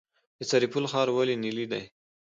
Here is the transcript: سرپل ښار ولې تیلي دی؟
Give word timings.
سرپل 0.49 0.85
ښار 0.91 1.07
ولې 1.13 1.35
تیلي 1.43 1.65
دی؟ 1.71 1.83